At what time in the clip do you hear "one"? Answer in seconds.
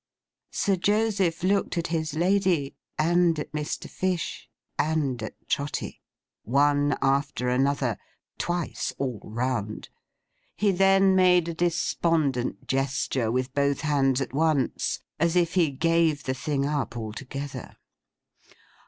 6.41-6.95